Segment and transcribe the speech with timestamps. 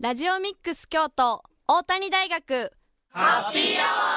[0.00, 2.70] ラジオミックス京都大谷大学。
[3.10, 4.14] ハッピーアワ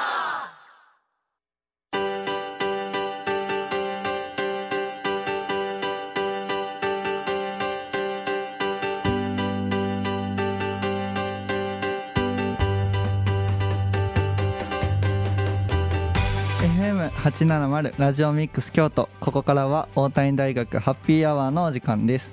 [16.60, 19.08] ー FM870 ラジオミックス京都。
[19.18, 22.32] ここからは大谷大学ハッピーアワーのお時間です。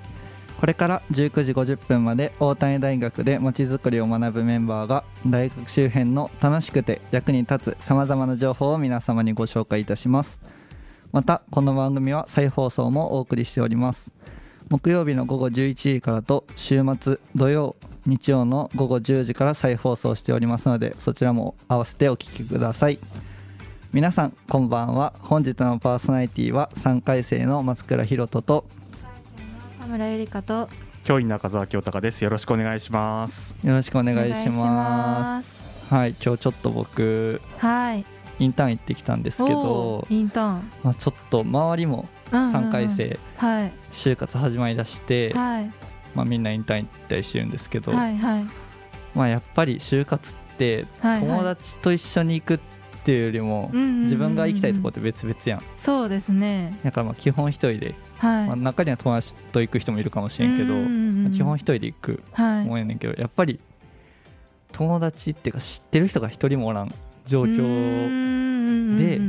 [0.60, 10.38] これから19時50分まで大谷大学でまちづくりを学ぶメンバーが大学周辺の楽しくて役に立つさまざまな情報を皆様にご紹介いたします。
[11.14, 14.12] またこの番組は再放送もお送りしております。
[14.68, 23.00] 木曜日の午後11時からと週末土曜日曜の午後10時から再放送しておりますのでそちらも合わせてお聴きください。
[23.94, 25.14] 皆さんこんばんは。
[25.20, 28.66] 本日のパーソナリティは3回生の松倉弘人と
[29.90, 30.70] 村ゆりかと。
[31.04, 32.24] 教員中澤清隆です。
[32.24, 33.56] よろしくお願いします。
[33.64, 35.60] よろしくお願いします。
[35.90, 38.06] はい今日ちょっと僕はい。
[38.38, 43.74] インターン行ってきたんですけどインターン、まあ、ちょっと周りも3回生、はい。
[43.92, 45.72] 就活始まりだして、はい。
[46.16, 48.46] まあ、みんなインターン行ったりしてるんですけど、はいはい。
[49.16, 52.79] まあ、やっぱり就活って友達と一緒に行くって
[53.12, 55.62] いうよりも、自分が行きたいところって別々やん。
[55.78, 56.78] そうですね。
[56.84, 58.48] だからまあ基本一人ではい。
[58.48, 60.74] まあ、中には友達と行く人もいるかもしれんけど、
[61.36, 62.24] 基本一人で行く
[62.66, 63.60] もんやねんけど、やっぱり
[64.72, 66.94] 友達っていうか知ってる人が一人もおらん
[67.26, 69.20] 状況で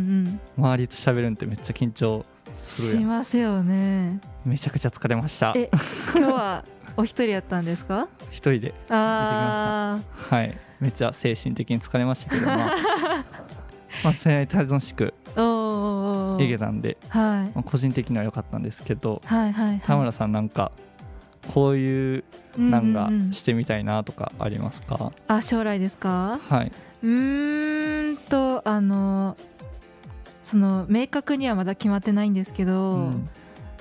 [0.57, 4.21] 周りと喋るんってめっちゃ緊張するしますよね。
[4.45, 5.53] めちゃくちゃ疲れました。
[5.57, 5.71] え
[6.17, 6.65] 今日は
[6.97, 8.09] お一人やったんですか？
[8.31, 10.37] 一人で行ってきました。
[10.37, 10.59] はい。
[10.81, 12.75] めっちゃ精神的に疲れましたけどまあ
[14.05, 17.53] まあ、それ楽しく行けたんで、はい。
[17.55, 20.73] まあ、個人的には良かったんですけど、はいはいはい、田村さんなんか
[21.55, 22.25] こういう
[22.59, 26.41] なんかしてみたいなとかありますか、うんうん、あ将来ですか？
[26.49, 26.73] はい。
[27.03, 29.37] うんとあの
[30.45, 33.29] その明確にはまだ決まってないんですけど、うん、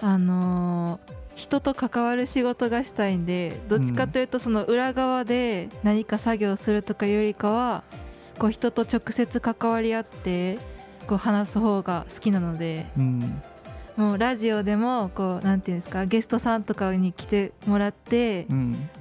[0.02, 1.00] あの
[1.36, 7.84] 人と関わる仕事がしたいんでどっちかというとその裏側で何か作業するとかよりかは、
[8.40, 10.58] こう人と直接関わり合って
[11.08, 13.42] こう話す方が好きなので、うん、
[13.98, 18.48] もうラジオでもこうなんていうんですかゲストさんとかに来てもらって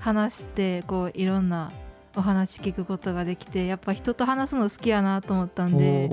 [0.00, 1.70] 話してこういろんな
[2.16, 6.10] お話聞くことができてやっぱ人と話すの好きやなと思ったんで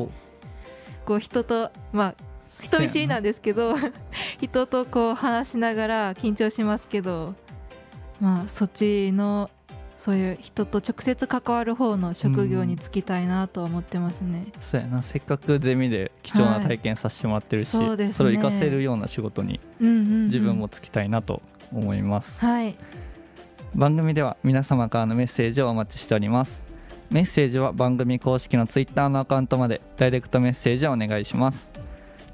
[1.06, 2.16] こう人とまあ
[2.62, 3.76] 人見知りなんですけど
[4.40, 7.34] 人とこう話しながら緊張しますけど
[8.22, 9.50] まあそっちの
[9.98, 15.04] そういう人と直接関わる方の職業に就きたいなと思ってますね、うん、そうやな。
[15.04, 21.42] せっかくゼミで貴重な体験させてもらってるし、はいそね、それを活かせるような仕事に自分も就きたいなと
[21.74, 22.76] 思います、はい、
[23.74, 26.64] 番組では皆様からのメッセージをお待ちしております。
[27.10, 31.72] メッセージは番組公式のツイッターのアカウントまでダイレクトメッセージをお願いします。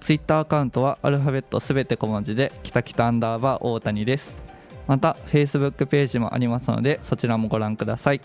[0.02, 4.40] ツイッターアカウントはアルファベットすべて小文字できたきたアンダーバー大谷です
[4.88, 8.22] また Facebook ページもありますのでそちらもご覧ください。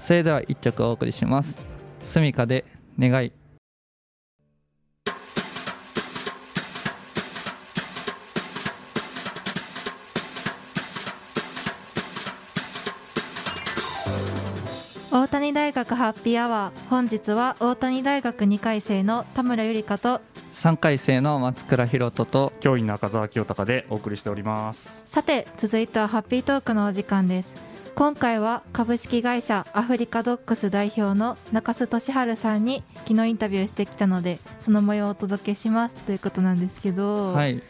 [0.00, 1.58] それでは1曲お送りします。
[2.04, 2.64] すみかで
[2.98, 3.43] 願い。
[15.14, 16.88] 大谷大学ハッピーアワー。
[16.88, 20.20] 本日は大谷大学2回生の田村ゆりかと
[20.56, 25.04] 3回生の松倉弘人と教員中澤清隆でお送りしております。
[25.06, 27.54] さて続いてはハッピートークのお時間です。
[27.94, 35.94] 今回は株式会社アフリカドックス代表の中須俊治さんに昨日インタビューしてきたのでその模様をお届けします。
[35.94, 37.62] ということなんですけどはい、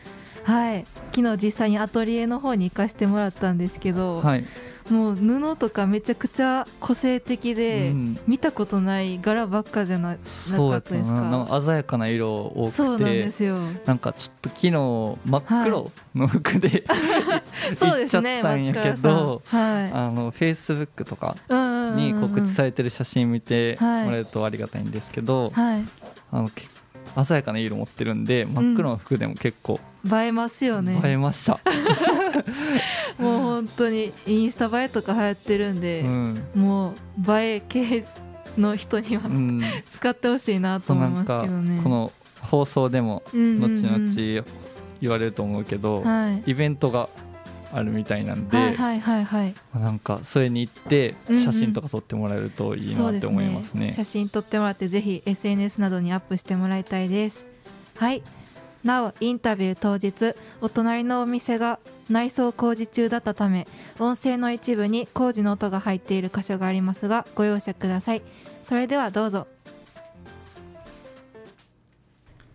[0.45, 4.47] はい、昨日実際にアトリエの方に行かせてもらったんですけど、はい、
[4.91, 10.17] もう布とかめちゃくちゃ個性的で、うん、見たことない柄ばっかじゃなな。
[10.59, 11.63] かったですか？
[11.65, 12.71] 鮮やかな色多くて。
[12.71, 13.59] そうなんですよ。
[13.87, 16.81] なんかちょっと昨日真っ黒の服で、はい、
[17.77, 21.35] 行っちゃったんやけど、はい、あのフェイスブックとか
[21.97, 25.85] に告知されてる写真見てもらえるとありがたいんですけど、はい、
[26.31, 26.74] あの結
[27.23, 31.01] 鮮やかな色持ってるんで真っ黒の服でも結構、映えますよね。
[31.05, 31.61] 映えました。
[33.19, 36.95] もう本当にインスタ映えとか流行ってるんで、うん、もう
[37.33, 38.05] 映え系
[38.59, 39.63] の人には、うん、
[39.93, 41.81] 使ってほしいなと思いますけどね。
[41.83, 44.45] この放送でも後々
[45.01, 47.09] 言われると思うけど、はい、イベントが
[47.75, 53.81] あるみたいなんで、はいはいはいはい、なんかそれに行って写真とか撮ってもらえるといいなって思いますね。
[53.81, 57.45] うんうんすね、写真撮ってもらってぜひ SNS などにアップしてもらいたいです。
[57.97, 58.23] はい。
[58.85, 61.79] なおインタビュー当日お隣のお店が
[62.11, 63.67] 内装工事中だったため
[63.99, 68.23] 音声の一部に工事の音が入っている箇所がありますがご容赦ください。
[68.63, 69.47] それではどうぞ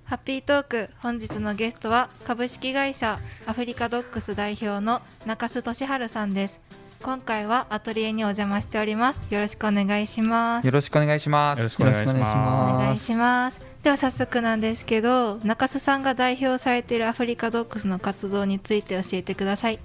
[0.09, 6.61] ハッピートーク本日のゲストは株式会社アフリカドッグス代表の中須俊治さんです。
[7.03, 9.21] 今回はアトリエにお邪魔しております。
[9.29, 10.65] よろしくお願いします。
[10.65, 11.59] よろしくお願いします。
[11.59, 13.61] よろしくお願いしよろしくお願いしおます。
[13.83, 19.79] では早速なんですけど中須さんが代表されているアフリカドッグスの活動について教えてください。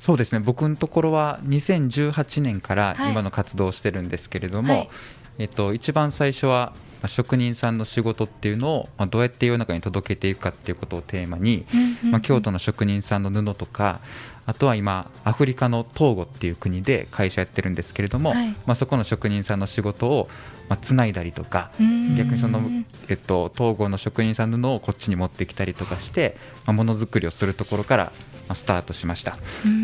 [0.00, 0.38] そうですね。
[0.38, 3.12] 僕のところは2018年からはい。
[3.12, 4.88] 今の活動をしてるんですけれども、はい。
[5.36, 11.66] えっと、一番最初はまあ職人さんの仕事っていうのをまあどうやって世の中に届けていくかっていうことをテーマに、
[12.10, 14.00] まあ、京都の職人さんの布とか
[14.44, 18.48] あとは今アフリカのトーゴっていう国で会社やってるんですけれども、はい。
[18.66, 20.28] まあ、そこの職人さんの仕事を
[20.68, 22.16] まあつないだりとかうん。
[22.16, 22.60] 逆にその、
[23.08, 26.36] えっと、東郷の職人さんの布をこっちに持ってきたりとかして、
[26.66, 29.36] まあ、ものづくりをするところから、まあ、スタートしました。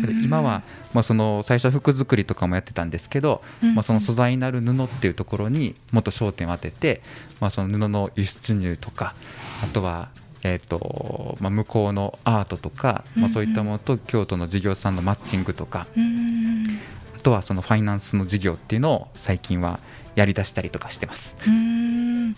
[0.05, 0.63] で今は、
[0.93, 3.75] まあ、その最初は服作りとかもやってたんですけど、うん。
[3.75, 7.01] まあ、その素材になる布っていうところにもっと焦点を当てて、
[7.39, 9.15] まあ、その布の輸出入とか
[9.63, 10.09] あとは
[10.43, 16.79] えーとまあ、向こうのアートとか、まあ、そういったものと京都の事業さんのマッチングとか、うん
[17.17, 19.79] あとはそのファイナンスの事業っていうのを最近は
[20.15, 21.35] やりだしたりとかしてます。
[21.45, 22.33] うん。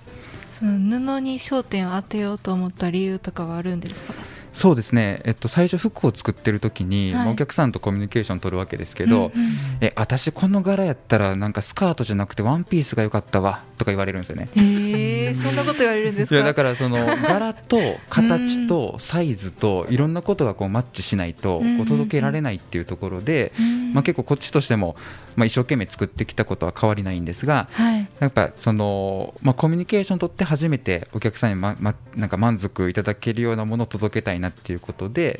[0.50, 0.71] その
[1.18, 4.13] 布に焦点を当てようと思った理由とかはあるんですか？
[4.53, 7.25] そうですね、えっと、最初服を作ってる時に、はい。
[7.25, 9.51] まあお客さんとコミュニケーション取るわけですけど、うんうん
[9.81, 14.50] え私この柄やったらなんかスカートじゃなくてワンピースが良かったわとか言われるんですよね。
[14.56, 16.36] へえそんなこと言われるんですか？
[16.36, 17.77] いやだからその柄と
[18.09, 24.95] 形とサイズといろんなことがこうマッチしないとうんこう届けられないっていうところで、うんまあ、結構こっちとしても、
[25.36, 28.07] まあ、一生懸命作ってきたことは変わりないんですがはい。
[28.19, 35.38] やっぱその、まあ、コミュニケーション取って初めてお客さんに、まま、なんか満足いただけるようなものを届けたいなっていうことで、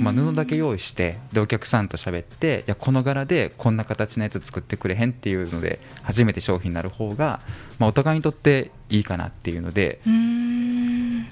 [0.00, 7.40] まあ、布だけ用意してでお客さんと喋っていやこの柄でこんな形のやつ作ってくれへんっていうので初めて商品になる方が、
[7.78, 11.26] まあ、お互いにとっていいかなっていうのでうん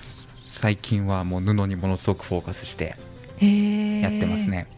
[0.63, 2.95] 最近はもう布にものすごくフォーカスして
[3.41, 4.69] やってますね。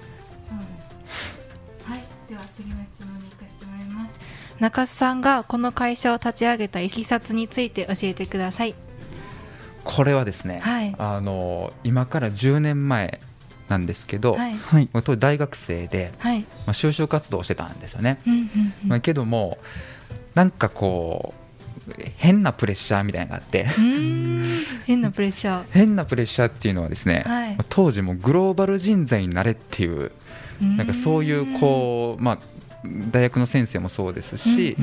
[1.85, 4.20] はい、では次の質問に行かせてもらいます。
[4.58, 8.75] 中須さんがこの会社を立ち上げたいきさつについて教えてください。
[9.84, 10.94] これはですね、はい。
[10.98, 13.20] あの今から10年前
[13.69, 14.88] なんですけど、はい、はい。
[14.92, 18.19] 当時大学生で、はい、まあ、就職活動をしてたんですよね。
[18.26, 18.88] うんうんうん。
[18.88, 19.58] まあ、けども
[20.34, 23.64] なんかこう変なプレッシャーみたいなのがあって
[24.84, 27.56] 変なプレッシャ 変なプレッシャーっていうのはですね、はい。
[27.56, 30.76] まあ当時もグローバル人材になれっていうー。
[30.76, 32.38] なんかそういうこう、まあ、
[33.10, 34.76] 大学の先生もそうですし、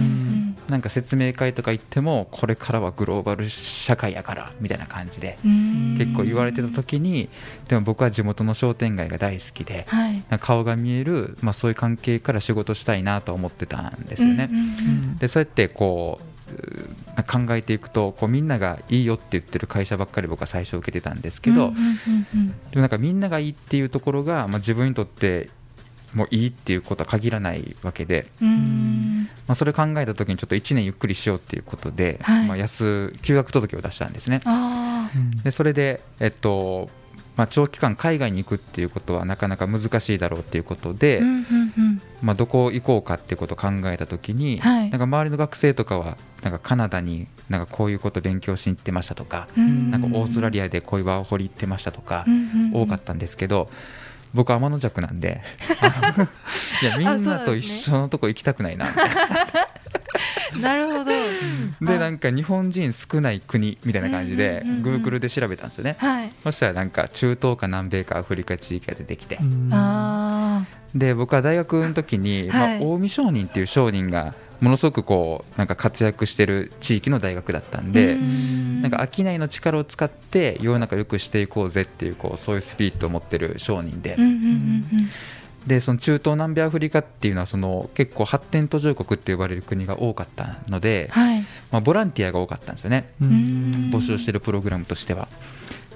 [0.67, 7.29] なんか説明会とか行ってもこれからはグローバル社会やからみたいな感じでうん結構言われてた時に
[7.67, 10.23] でも僕は地元の商店街が大好きではい。
[10.39, 14.49] 顔が見える、まあ、そういう関係から仕事したいなと思ってたんですよね。
[15.19, 16.31] でそうやってこう
[17.23, 21.73] 考えていくとこうみんながいいよって言ってる会社ばっかり僕は最初受けてたんですけど、
[22.71, 25.49] でもなんかみんながいいっていうところが、まあ、自分にとって
[26.13, 28.47] もういいっていうことは限らないわけで、うん。
[28.47, 32.45] うんまあ、それ考えた時にちょっと1年ゆっくりしようっていうことで、はい。
[32.47, 34.41] まあ、安休学届を出したんですね。
[34.45, 35.09] あ
[35.43, 36.89] でそれで、えっと
[37.37, 42.01] まあ、長期間海外に行くっていうことはなかなか難しいだろうっていうことで、あ、うんうんうん。
[42.21, 44.89] まあ、どこ行こうかっていうことを考えた時に、はい。
[44.89, 49.91] なんか周りの学生とかはなんかカナダになんかこういうこと勉強しに行ってましたとか、うん。
[49.91, 52.81] なんかオーストラリアでこういうワーホリ行ってましたとか、うんうんうん。
[52.83, 53.69] 多かったんですけど
[54.33, 55.41] 僕は天の弱なんで。
[56.81, 58.85] いやみんなと一緒のとこ行きたくないな。
[58.85, 61.11] ななるほど。
[61.81, 65.95] でなんか日本人少ない国みたいな感じでうんうんうんうん Google で調べたんですよね。
[65.97, 66.31] はい。
[66.43, 69.39] そしたらなんか中東か南米かアフリカ地域が出てきて。
[69.71, 72.79] あで僕は大学の時に、はい。
[72.79, 77.91] まあ、近江商人っていう商人がものすごくこうなんか活躍してる地域の大学だったんあ。
[77.91, 84.17] で、うんなんか商いの力を使って世の中良くしていこうぜっていうこうそういうスピリットを持ってる商人で、
[85.67, 91.41] でその中東南米アフリカっていうのはその結構発展途上国って呼ばれる国が多かったのでうん、はい。
[91.71, 95.27] まあ、ボランティアが多かったんですよね募集してるプログラムとしては。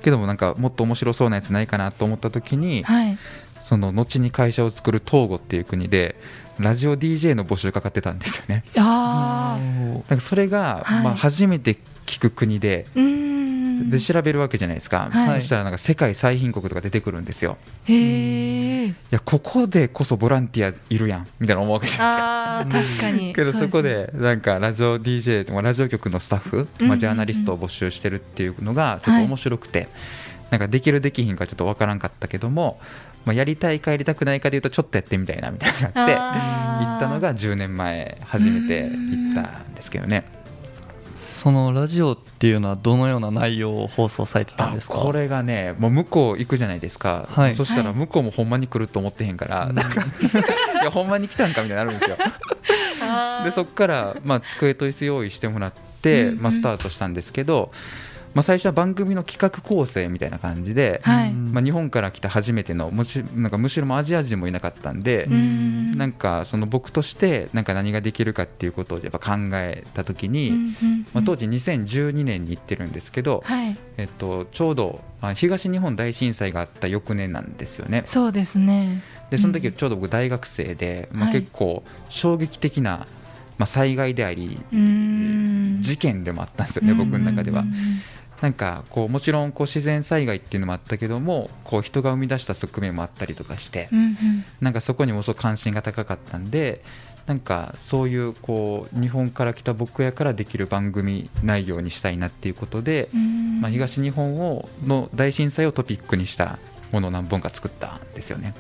[0.04, 3.18] けどもなんかもっと面白そうなやつないかなと思った時に、はい。
[3.64, 6.16] その後に会社を作るトーゴっていう国で
[6.60, 9.60] ラジオ DJ の募集かかってたんですよねああ。
[9.60, 13.26] なんかそれが、はいまあ、初めて聞く国でうん。
[13.90, 18.86] で調べるわけじゃないですか、はいそしたらなんか世界最貧国とか出てくるんですよへえ。
[18.88, 23.34] いやここでこそボランティアいるやんみたいな思うわけじゃないですか確かに。
[23.36, 23.82] けどそこ。
[23.82, 29.88] でなんかラジオ DJ まあラジオ局のスタッフ、まあ、ジャーナリストを募集してるっていうのがちょっと面白くて、
[30.52, 32.80] なんかできるできひんかちょっとわからんかったけども、
[33.26, 40.26] まあ、やりたいかやりたくないかでいうとちょっとやってみたいなみたいになって行ったのが10年前初めて行ったんですけどね。
[41.46, 44.96] そのラジオっていうのはどのような内容を放送されてたんですか？
[44.96, 52.18] これがねもう向こう行くじゃないですか、はい、そしたら向こうもほんまに来ると思ってへんから、はい、なんかいやほんまに来たんかみたいになるんですよ。
[53.46, 57.72] でそこから、まあ、机と椅子用意してもらって、まあ、スタートしたんですけど、
[58.36, 65.98] まあ、最初は番組の企画構成みたいな感じで、はい、まあ、日本から来た初めてのもしなんかむしろもアジア人もいなかったんでん。
[65.98, 70.52] なんかその僕としてなんか何ができるかっていうことをやっぱ考えた時に、
[71.14, 75.00] まあ、当時2012年に行ってるんですけど、はい、えっと、ちょうど
[75.36, 78.04] 東日本大震災があった翌年なんですよね。
[78.06, 79.02] そうですね。
[79.30, 83.08] でその時ちょうど僕大学生で、まあ、結構衝撃的な、
[83.58, 84.60] まあ、災害であり
[85.80, 87.64] 事件でもあったんですよね僕の中では。
[88.42, 94.16] なんかこうもちろんこう自然災害っていうのもあったけどもこう人が生み出した側面もあったりとかして、うんうん、
[94.62, 96.84] なんかそこにもそう関心が高かったんで
[97.26, 103.10] なんかそういうこう日本から来た僕やからできる番組内容にしたいなっていうことで、
[103.62, 106.60] まあ、東日本をの大震災をトピックにした
[106.92, 108.54] ものを何本か作ったんですよね。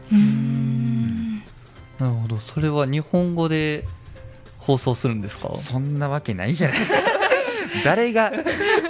[1.99, 2.37] なるほど。
[2.37, 3.85] それは日本語で
[4.57, 5.53] 放送するんですか？
[5.53, 6.97] そんなわけないじゃないですか
[7.83, 8.31] 誰が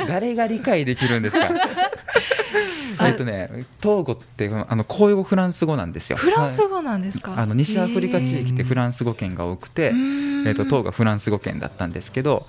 [0.08, 1.50] 誰が理解できるんですか？
[3.08, 3.50] えっとね、
[3.82, 6.18] トーゴってあの公用語フランス語なんですよ。
[6.18, 7.34] フランス語なんですか？
[7.38, 9.92] あの西アフリカ地域ってフランス語圏が多くて、
[10.46, 12.46] えっとトーゴはフランス語圏だったんですけど、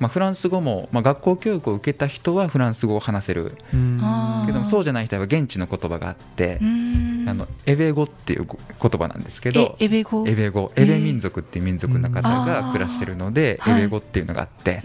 [0.00, 3.52] まあ、フランス語も、まあ、学校教育を受けた人はフランス語を話せる。
[3.70, 6.58] けどもそうじゃない人は現地の言葉があって
[7.26, 14.80] あのエベ語っていう言葉なんですけどエベ語エベ語エベ民族っていう民族の方が暮らしてるのでエベ語っていうのがあって、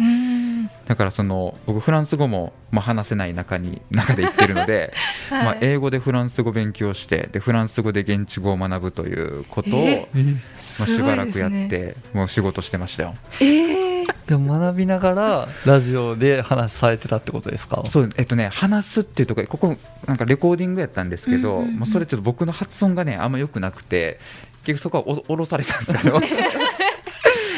[0.85, 4.93] だからその僕フランス語も、まあ、話せない中に中で言ってるので、
[5.29, 13.13] はい、まあ、英語でフランス語勉強してでフランス語で現地語を学ぶということを、えー、まあ、しばらくやって、ね、もう仕事してましたよ。
[13.41, 13.88] えー
[14.29, 17.81] でも学びながらラジオで話されてたってことですか？
[17.85, 24.19] そうえっとね話すっていうところここなんかレコーディングやったんですけど、うんうんうん、まあ、それちょっと僕の発音がねあんま良くなくて
[24.63, 26.21] 結局そこはお降ろされたんですけど い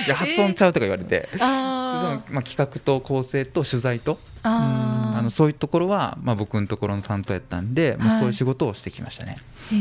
[0.07, 9.35] や発音ちゃうとか言われて、えー、そのまあ、企画と構成と取材とあのそういうところは、まあ、僕のところの担当やったんで、まあ、そういう仕事をしてきましたね。
[9.73, 9.75] へ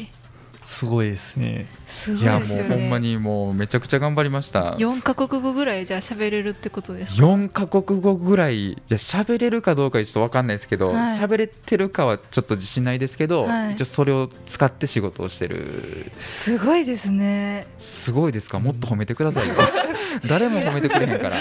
[0.00, 0.06] え
[0.68, 1.66] すごいですね。
[1.88, 4.74] すごい、ね、いやもうほんまにもうめちゃくちゃ頑張りました。
[4.74, 16.12] 4か国語ぐらいじゃあ喋れるってことですか？4か国語ぐらいいや喋れるかどうかちょっと分かんないですけど喋、はい、れてるかはちょっと自信ないですけど、はい、一応それを使って仕事をしてる。
[16.20, 17.66] すごいですね。
[17.78, 18.60] すごいですか？
[18.60, 19.54] もっと褒めてくださいよ。
[20.28, 21.38] 誰も褒めてくれへんから。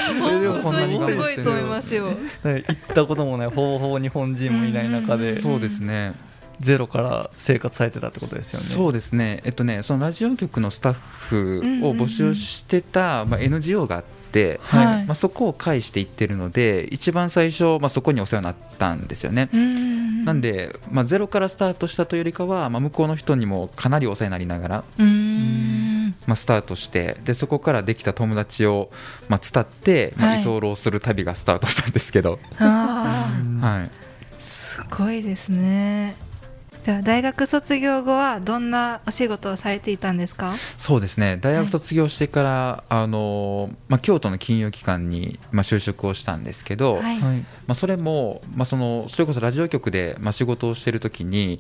[0.64, 2.08] こんなに頑張ってるすごいと思いますよ。
[2.44, 5.38] 行ったこともないほぼほぼ日本人もいない中で。
[5.42, 6.14] そうですね
[6.60, 8.66] ゼロから生活されてたってことですよね。
[8.66, 9.42] そうですね。
[9.46, 19.50] えっとね、そのラジオ局のスタッフを募集してた、まあ NGO があって、はい、まあそこを介していってるので、一番最初まあそこにお世話になったんですよね。
[20.26, 24.84] なんで、まあゼロからスタートしたというよりかは、まあ向こうの人にもかなりお世話になりながら。
[26.26, 28.90] まあ、スタートしてでそこからできた友達を、
[29.30, 36.16] まあ、伝って、まあ、居候する旅がスタートしたんですけど、はい、すごいですね
[36.88, 40.54] では大学卒業後はどんなお仕事をされていたんですか？
[40.78, 41.36] そうですね。
[41.36, 47.36] 大学卒業してから、はい、あのまあ、京都の金融機関に、まあ、就職をしたんですけど、はい、ま
[47.68, 51.60] あ、それも、まあ、そのそれこそラジオ局で、まあ、仕事をしている時に、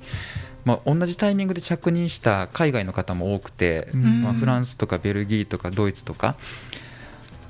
[0.64, 6.38] まあ、同じタイミングで着任した海外の方も多くて、まあ、フランスとかベルギーとかドイツとか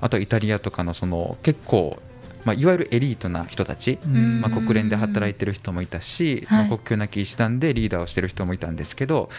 [0.02, 2.00] あとイタリアとかのその結構
[2.48, 9.30] まあ、いわゆるエリートな人たち、まあ、国連で働いてる人もいたし、まあ、国境なき医師団でリーダーをしてる人もいたんですけど、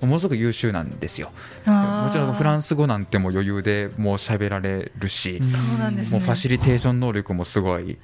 [0.00, 1.32] ものすごく優秀なんですよ。
[1.64, 5.40] もちろんフランス語なんても余裕でもう喋られるし、
[6.12, 7.98] もうファシリテーション能力もすごい、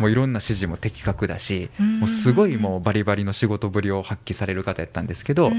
[0.00, 5.50] もういろんな指示も的確だし、もうすごいもうバリバリの仕事ぶりを発揮される方やったんですけど、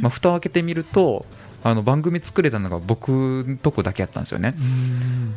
[0.00, 1.26] まあ、蓋を開けてみると、
[1.64, 4.54] あの番組作れたのが僕のとこだけやったんですよね。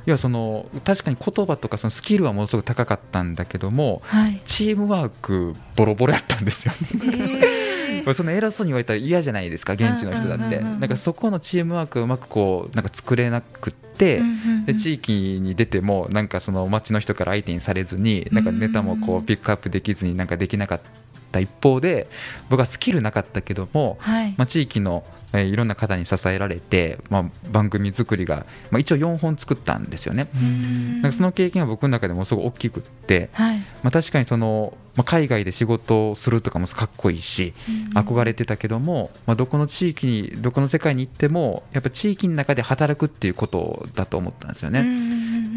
[0.06, 6.74] 要はその確かに言葉とかそのスキルはものすごく高かったんだけども、はい、チームワークボロボロやったんですよ。
[6.94, 10.60] えー、 その偉そうに言われたら嫌じゃないですか現地の人だって。
[10.60, 14.22] なんかそこのチームワークうまくこうなんか作れなくて、
[14.66, 21.05] で地域に出てもなんかその街の人から相手にされずになんかネタもこうピックアップできずになんかできなかった。
[21.36, 22.08] っった一方で
[22.50, 24.34] 僕はスキルなかったけども、はい。
[24.38, 30.30] まあ、地域のえーいろんな方に支えられて、まあ、番組作りが、まあ、一応4本作ったんですよね。
[30.34, 31.02] うん。
[31.02, 33.58] なんかその経験は僕の中でもすごい大きくって、はい。
[33.84, 37.54] まあ、確かにその、まあ、海外で仕事をするとかもかっこいいし
[37.94, 44.86] 憧れてたけども、まあ、どこの地域にどこの世界に行ってもやっぱ地域の中で働くっていうことだと思ったんですよね。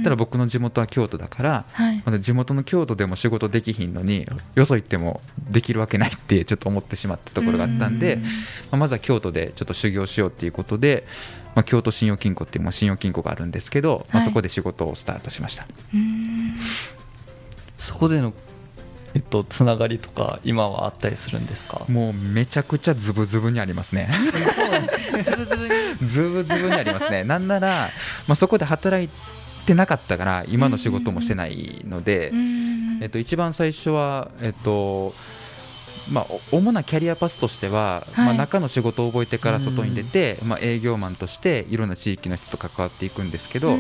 [0.05, 2.03] ただ僕の地元は京都だからはい。
[2.05, 8.23] まだ地元の京都でも仕事できひんのによそ行ってもできるわけないってちょっと思ってしまったところがあったんで、ま
[8.73, 11.05] あ、まずは京都でちょっと修行しようっていうことで、
[11.55, 14.27] まあ、京都信用金庫っていうまあ信用金庫があるんですけど、まあ、はい。
[14.27, 16.57] そこで仕事をスタートしました、うん。
[17.79, 18.33] そこでの
[19.15, 21.83] えっとつながりとか今はあったりするんですか？
[21.89, 24.09] もうめちゃくちゃズブズブにありますね。
[25.25, 25.75] ズブズブに。
[26.07, 27.25] ズブズブにありますね。
[27.25, 27.91] なんなら、
[28.27, 29.09] まあ、そこで働い
[29.69, 32.99] てなかったから今の仕事もしてないので、うん。
[33.01, 35.15] えっと、一番最初は、えっと
[36.11, 38.27] まあ、お主なキャリアパスとしては、はい。
[38.27, 43.77] まあ、中の仕事を覚えてから外に出て、まあ、営業マンとしていろんな地域の人と関わっていくんですけど、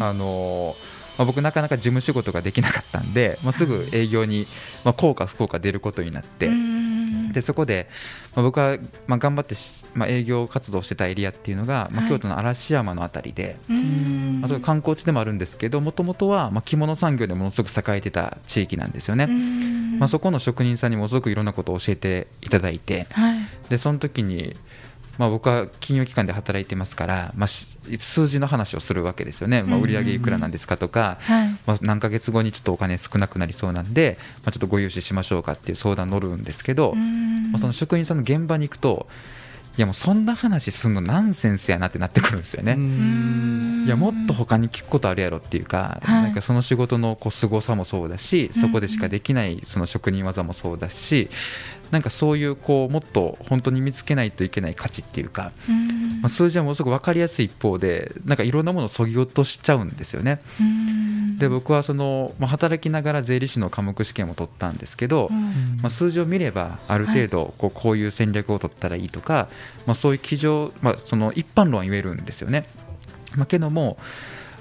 [0.00, 0.76] あの
[1.18, 4.46] まあ、僕なかなか事務仕事ができなかったんで、まあ、すぐ営業に、
[4.84, 6.73] まあ、効か不幸か出ることになって、うん
[7.34, 7.88] でそこで、
[8.34, 12.10] まあ、僕は、まあ、頑張ってし、まあ、営業活動してたエリアっていうのが、まあ、はい。
[12.10, 14.40] 京都の嵐山のあたりで、うん。
[14.40, 19.24] まあ、それ観光地でもあるんですけどもともとは、まあ、着物産業でものすごく栄えてた地域なんですよね。
[19.24, 19.98] うん。
[19.98, 23.38] まあ、そこの職人さんにもすごくいろんなことを教えていただいてはい。
[23.68, 24.54] でその時に、
[25.18, 31.48] まあ、僕は金融機関で働いてますから、まあ、し数字の話をするわけですよね、まあ、売上いくらなんですかとか、はい。
[31.66, 37.52] まあ、何ヶ月後にちょっとお金少なくなりそうなんで、まあ、ちょっとご融資しましょうかっていう相談乗るんですけど、うん。
[37.52, 39.06] まあ、その職員さんの現場に行くと
[39.76, 42.74] いやもうそんな話すんのナンセンスやなってなってくるんですよね。
[42.74, 43.84] うん。
[43.86, 46.22] いやもっと他に聞くことあるやろっていうか、はい。
[46.22, 51.28] なんかその仕事のこう凄さもそうだしそこでしかできないその職人技もそうだし、
[51.94, 60.42] なんかそういうこうもっと本当に見つけないといけない価値っていうか、うんまあ、数字はものすごく分かりやすい一方でなんかいろんなものをそぎ落としちゃうんですよね。
[60.60, 69.48] うんで僕はその、まあ、働きながら税理士の科目試験を取ったんですけど、うんまあ、数字を見ればある程度こうこういう戦略を取ったらいいとか、
[69.86, 72.66] まあ、そういう基準、まあ、その一般論は言えるんですよね。
[73.36, 73.96] まあ、けども、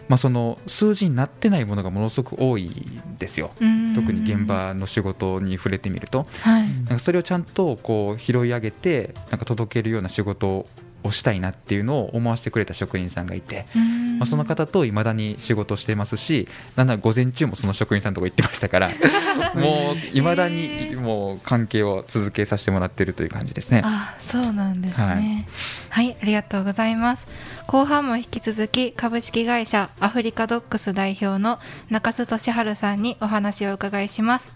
[0.10, 3.52] まあ、その数字になってないものがものすごく多いんですよ。
[3.60, 3.94] うん。
[3.96, 6.26] 特に現場の仕事に触れてみると。
[6.42, 6.64] はい。
[6.64, 10.66] なんかそれをちゃんとこう拾い上げてなんか届けるような仕事
[11.04, 14.04] をしたいなっていうのを思わせてくれた職員さんがいて、うん。
[14.20, 18.90] まあ、その方といまだに仕事してますしなんなら午前中もその職員さんのとこ行ってましたから
[19.56, 23.82] もういまだにもう関係を続けさせてもらってるという感じですね。
[23.84, 25.46] あそうなんですね。
[25.90, 27.28] はい、ありがとうございます。
[27.68, 34.54] 後半も引き続き株式会社アフリカドックス代表の中須俊治さんにお話をお伺いします。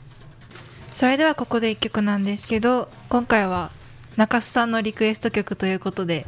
[0.94, 3.72] それではここで1曲なんですけど今回は
[4.17, 6.25] 中須さんのリクエスト曲ということで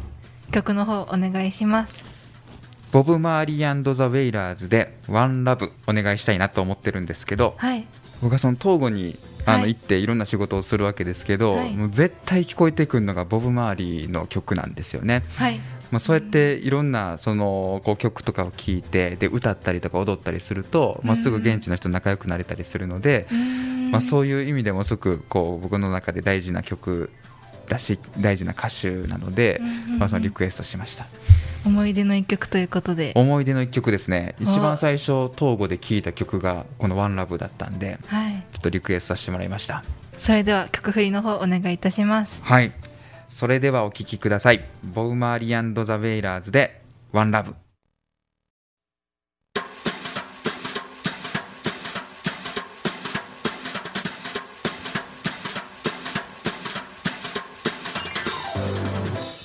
[0.52, 2.04] 曲の方お願いします。
[2.91, 7.88] ボブ・マーリーザ・ウェイラーズで「ワンラブお願いしたいなと思ってるんですけどはい。
[8.21, 9.73] 僕はその東郷にあのはい。
[9.73, 11.73] 行っていろんな仕事をするわけですけど、はい。
[11.73, 15.23] もう絶対聞こえてくるのがボブ・マーリーの曲なんですよね。
[15.36, 15.60] はい。
[15.89, 23.25] まあ、そうやっていろんなそのこう曲とかを聴いてで歌ったりとか踊ったりすると、まあ、すぐ現地の人と仲良くなれたりするので、
[23.91, 27.10] まあ、そういう意味でもすごくこう僕の中で大事な曲
[27.70, 29.62] だし大事な歌手なので、
[29.98, 31.06] まあ、そのリクエストしました。
[31.66, 33.14] 思い出の一曲ということで。
[33.16, 34.36] 思い出の一曲ですね。
[34.40, 38.34] あ一番最初東郷で聴いた曲がこの「ワンラブだったんではい。
[38.54, 39.84] ちょっとリクエストさせてもらいました。
[40.18, 42.42] それでは曲振りの方お願いいたします。
[42.44, 42.72] はい。
[43.30, 44.66] それではお聴きください。
[44.84, 46.82] ボブ・マーリーザ・ウェイラーズで
[47.14, 47.56] 「ワンラブ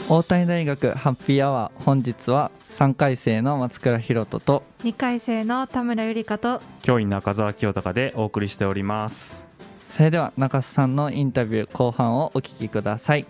[0.07, 9.47] 大谷大学ハッピーアワー本日は3回生の松倉弘人と2回生の田村ゆりかと教員中澤清隆でお送りしております。
[9.89, 13.25] それでは中須さんのインタビュー後半をお聞きください。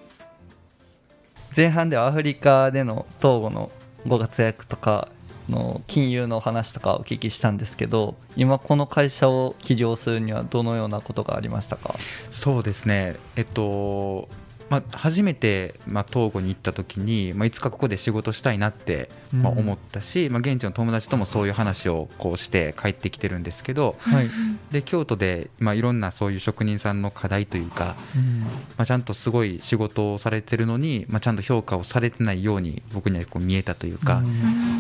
[1.57, 3.71] 前半ではアフリカでの東郷の
[4.09, 5.09] ご活躍とか
[5.49, 11.95] の金融の話とかお聞きしたんですけど今この会社を起業するにはどのようなことがありましたか？
[12.33, 13.15] そうですね。
[13.37, 14.29] えっと
[14.71, 24.27] まあ、初めて、まあ、東郷に行った時に、まあ、いつかここで仕事したいなって、まあ、うん思ったし、まあ、現地の友達ともそういう話をこうして帰ってきてるんですけどはい、
[24.71, 28.41] で京都で、まあ、いろんなそういう職人さんの課題というか、うん。
[28.41, 28.49] ま
[28.79, 34.23] あ、ちゃんとすごい仕事をされてるのに、まあ、ちゃんと評価をされてないように僕にはこう見えたというか。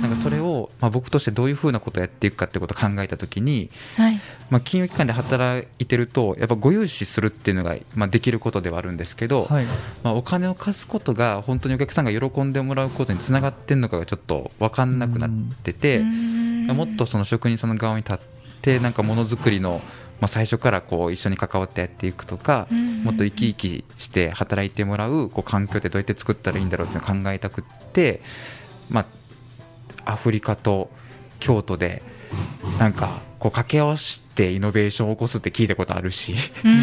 [0.02, 4.20] なんかそれを、まあ、僕としてどういうふうなことをやっていくかってことを考えたときに、はい。
[4.50, 9.66] まあ、金融機関で働いてるとやっぱご融資するっていうのが、まあ、できることではあるんですけど、はい
[10.02, 15.30] まあ、お金を貸すことが本当にお客さんが喜んでもらうことにつながってるのかがちょっと分かんなくなっ
[15.62, 18.18] てて、もっとその職人さんの側に立っ
[18.62, 19.80] てなんかものづくりの、
[20.20, 22.68] まあ、最初からこう一緒に関わってやっていくとか、
[23.02, 28.20] もっと生き生きして働いてもらうこう環境ってどうやって作ったらいいんだろうって考えたくって、
[28.90, 29.06] ま
[30.04, 30.90] あ、アフリカと
[31.40, 32.02] 京都で
[32.78, 36.34] なんかこう掛け合わせてイノベーションを起こすって聞いたことあるし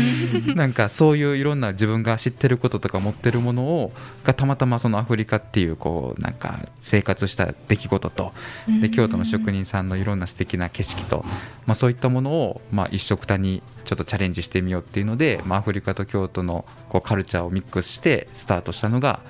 [0.53, 3.91] なんかそういういろんな自分が知ってることとか持ってるものを
[4.23, 8.31] がたまたまそのアフリカっていうこうなんか生活した出来事と
[8.79, 11.25] で京都の職人さんのいろんな素敵な景色と、
[11.65, 19.21] まあ、そういったものをまあ一緒くたにちょっとチャレンジしてみようっていうので、まあ、アフリカと京都のこうカルチャーをミックスしてスタートしたのが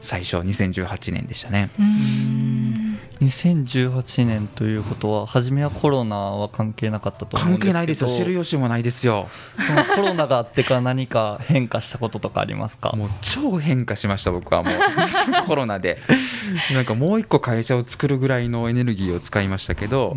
[0.00, 1.70] 最初2018年でしたね。
[3.20, 7.72] 2018年ということは初めはコロナは関係なかったと思うんですけど。
[7.72, 8.08] 関係ないですよ。
[8.08, 9.28] 知る由もないですよ。
[9.66, 12.92] そのコロナがあってから何か変化したこととかありますか？
[12.92, 14.74] もう超変化しました僕はもう。
[15.46, 15.98] コロナで。
[16.72, 20.16] なんかもう一個会社を作るぐらいのエネルギーを使いましたけど、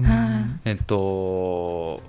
[0.65, 2.01] えっと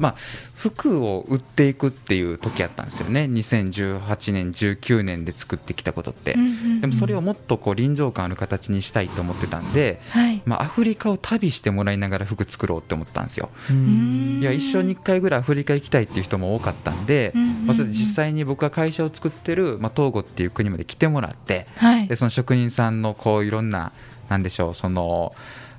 [0.00, 0.14] まあ
[0.56, 3.24] 服を売っていくっていう時あったんですよね。
[3.30, 6.36] 2018年19年で作ってきたことって、
[6.80, 10.42] でもそれをもっとこう臨場感ある形にしたいと思ってたんで、はい。
[10.46, 13.50] まあ、アフリカを旅してもらいながら服作ろうって思ったんですよ。
[13.70, 14.40] うん。
[14.40, 17.32] いや一生に1回ぐらいアフリカ行きたいっていう人も多かったんで、
[17.66, 22.08] まあ、それで実際に僕が会社を作ってる、まあ、トーゴっていう国まで来てもらってはい。
[22.08, 23.92] でその職人さんのこういろんな
[24.28, 25.32] なんでしょうその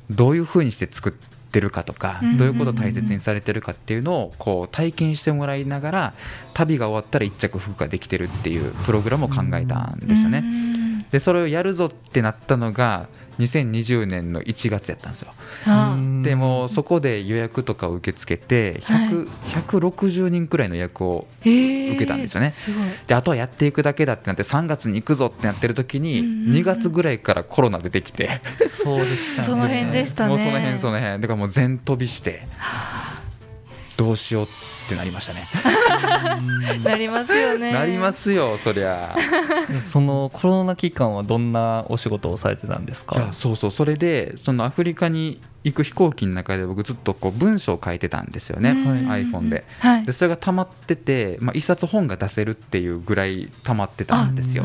[0.10, 6.14] どういうふうにして作ってるかとか、うんどういうことを大切にされてるかっていうのをこう体験してもらいながら
[6.54, 10.44] 旅が終わったら一着服ができてるっていうプログラムを考えたんですよね。
[11.12, 13.08] でそれをやるぞってなったのが
[13.40, 15.34] 2020年の1月やったんですよ。
[15.68, 22.52] あでもうそこで予約とかを受け付けて100 160人くらいの予約を受受けたんですよね。
[23.08, 26.56] であとはやっていくだけだってなって3月に行くぞってなってる時にうんうんうん。
[26.58, 28.42] 2月ぐらいからコロナ出てきて。
[28.70, 29.48] そうでしたね。
[29.48, 30.30] その辺でしたね。
[30.30, 31.22] もうその辺その辺。
[31.22, 32.48] だからもう全飛びして
[33.98, 34.54] どうしようって
[34.96, 35.48] なりましたね。
[36.84, 37.72] なりますよね。
[37.74, 39.16] なりますよそりゃ。
[39.92, 43.30] そのコロナ期間はどんなお仕事をされてたんですか？
[43.32, 43.72] そうそう。
[43.72, 48.70] それでそのアフリカに行く飛行機の中で僕ずっとこう文章を書いてたんですよね、
[49.06, 49.24] はい。
[49.26, 49.64] iPhone で。
[49.80, 50.04] はい。
[50.06, 54.64] でそれが溜まってて、まあ、一冊本が出せるっていうぐらい溜まってたんですよ。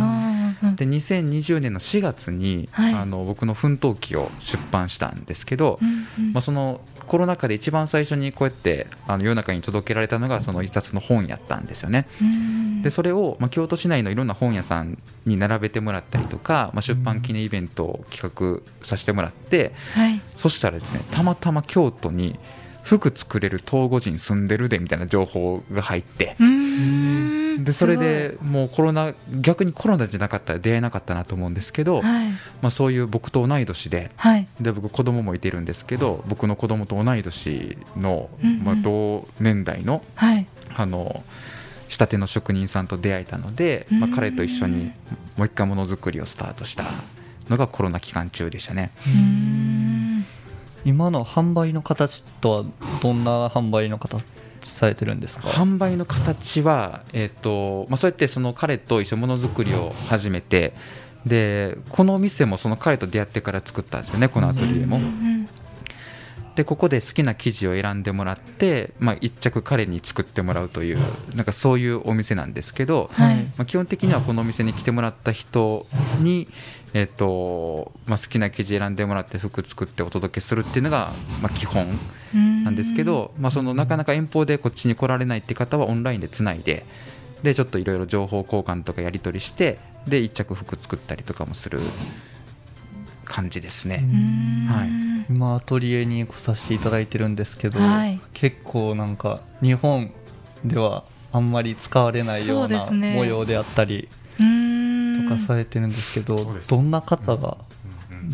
[0.76, 2.94] で2020年の4月に、はい。
[2.94, 6.32] あの僕の奮闘記を出版したんですけど、うんうん。
[6.32, 12.06] まあ、そのコロナ禍で一番最初にこうやってあの世の中に届けられたのがその一冊の本やったんですよね。
[12.20, 12.82] うん。
[12.82, 20.20] でそれを、まあ、京都市内のいろんな本屋さんに並べてもらったりとか、まあ、出版記念イベントを企画させてもらって、はい。
[20.34, 22.38] そしたらですねたまたま京都に
[22.86, 26.36] 服作れる東郷人住んでるでみたいな情報が入って。
[27.58, 32.28] でそれでもうコロナ逆にコロナじゃなかったら出会えなかったなと思うんですけど、はい。
[32.62, 34.46] まあ、そういう僕と同い年ではい。
[34.60, 38.64] で僕子供もいてるんですけど僕の子供と同い年の、うんうん。
[38.64, 40.46] まあ、同年代のはい。
[40.76, 41.24] あの
[41.88, 44.92] 仕立ての職人さんと出会えたので、まあ、うん彼と一緒に
[45.36, 46.84] もう一回ものづくりをスタートした
[47.48, 48.92] のがコロナ期間中でしたね。
[50.86, 52.64] 今の販売の形とは
[53.02, 54.24] どんな販売の形
[54.62, 55.50] されてるんですか？
[55.50, 60.72] 販売の形は、えーとまあ、そうやってその彼と一緒にものづくりを始めて
[61.26, 64.96] でこのお店もその彼と出会ってから作ったんですよねこのアトリエも。
[64.96, 65.48] うん。
[66.54, 70.98] でここで好きな生地を選んでもらって、まあ、一着彼に作ってもらうという
[71.34, 73.36] なんかそういうお店なんですけど、はい。
[73.36, 75.86] まあ、基本的にはこのお店に来てもらった人
[76.20, 76.48] に、
[76.98, 81.86] えーとまあ、好きな生地選んでもらって服作ってお届けするっていうのが、まあ、基本
[82.34, 86.86] うんなんですけど、まあ、そのなかなか遠方でこっちに来られないって方はオンラインでつないで
[87.42, 89.78] でちょっといろいろ情報交換とかやり取りして
[90.08, 91.80] で一着服作ったりとかもする
[93.26, 94.02] 感じですね。
[94.02, 94.66] うん。
[94.72, 94.88] はい。
[95.28, 98.20] 今アトリエに来させていただいてるんですけど、はい。
[98.32, 100.12] 結構なんか日本
[100.64, 107.56] ではあんまり使われないよそうな模様であったりとかされてるんですけど、そうですどんな方が、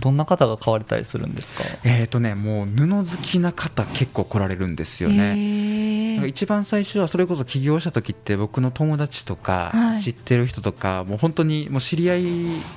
[0.00, 1.64] どんな方が買われたりするんですか？
[1.84, 5.22] えーとね、もう布好きな方結構来られるんですよへね。
[5.34, 6.14] ー。
[6.14, 10.00] なんか一番最初はそれこそ起業した時って僕の友達とかはい。
[10.02, 12.26] 知ってる人とか、もう本当にもう知り合い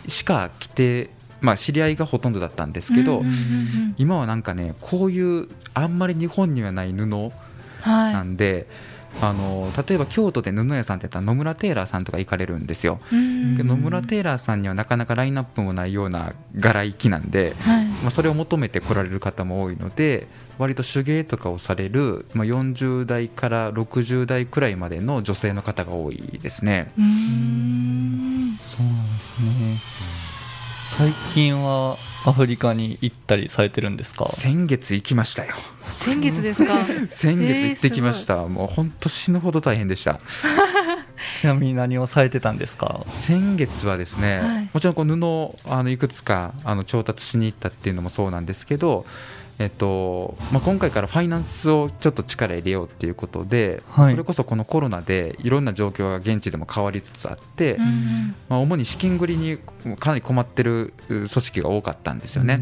[0.08, 1.10] しか来て、
[1.42, 7.30] まあ、知り合いがほとんどだったんですけど、うんうんうんうん今はなんかねこういうあんまり日本にはない布な
[7.82, 8.26] はい。
[8.26, 8.68] んで、
[9.22, 17.86] あの例えば京都で布屋さんってやったら野村テーラーさんとか行かれるんですよ、野村テーラーさんにはなかなかラインナップもないような柄行きなんで、はい。
[17.86, 26.92] まあ、それを求めて来られる方も多いので割と手芸とかをされる、まあ、40代から60代くらいまでの女性の方が多いですね。
[26.98, 28.58] うーん。
[28.62, 29.80] そうなんですね。
[30.98, 34.28] 最近はアフリカに行ったりされてるんですか？
[34.28, 35.54] 先月行きましたよ。
[35.90, 36.74] 先月ですか？
[37.10, 40.20] 先月行ってきました、もう本当死ぬほど大変でした。
[41.40, 43.06] ちなみに何をされてたんですか？
[43.14, 44.70] 先月はですね、はい。
[44.74, 49.06] もちろんこう布をあのいくつかあの調達しに行ったっていうのもそうなんですけど、
[49.58, 54.12] えっとまあ、今回からファイナンスをちょっと力入れようっていうことで、はい。
[54.12, 59.58] それこそこのコロナでいろんな状況が現地でも変わりつつあって、うんまあ、主に資金繰りに
[59.98, 62.60] かなり困ってるう組織が多かったんですよね。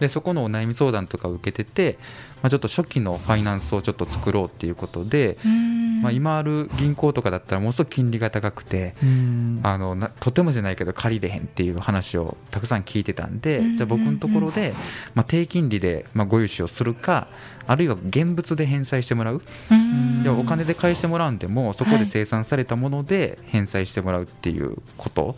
[0.00, 1.98] でそこのお悩み相談とかを受けてて、
[2.42, 6.02] まあ、ちょっと初期のファイナンスをちょっと作ろうっていうことで、うん。
[6.02, 9.60] まあ、今ある銀行とかだったらものすごく金利が高くてうん。
[9.62, 13.76] あのなとてもじゃないけど借りれへんっていう話をたくさん聞いてたんで、うん。
[13.76, 14.74] じゃあ僕のところで、
[15.14, 17.28] まあ、低金利でまあご融資をするか
[17.66, 20.22] あるいは現物で返済してもらう、うん。
[20.22, 25.36] いやお金で返してもらうんでもそこで生産されたもので返済してもらうっていうこと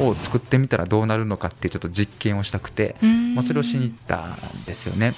[0.00, 3.34] を作ってみたらどうなるのかっていうちょっと実験をしたくて、うん。
[3.36, 5.14] まあ、それをしに行ったんですよね。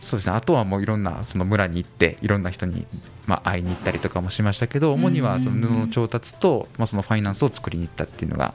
[0.00, 0.36] そうですね。
[0.36, 2.86] あとはもういろんなその村に行っていろんな人に
[3.26, 8.54] まあ会いに行ったりとかもしましたけど主にはその布の調達とまあそのファイナンスを作りに行ったっていうのが